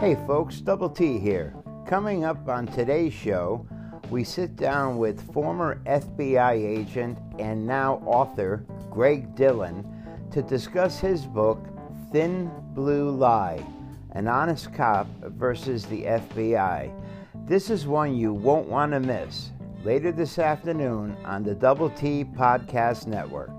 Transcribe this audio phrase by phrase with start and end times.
[0.00, 1.52] Hey folks, Double T here.
[1.84, 3.66] Coming up on today's show,
[4.10, 9.84] we sit down with former FBI agent and now author Greg Dillon
[10.30, 11.58] to discuss his book,
[12.12, 13.60] Thin Blue Lie
[14.12, 16.92] An Honest Cop versus the FBI.
[17.48, 19.50] This is one you won't want to miss
[19.82, 23.50] later this afternoon on the Double T Podcast Network.